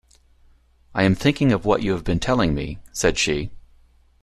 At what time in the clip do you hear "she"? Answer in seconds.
3.19-3.51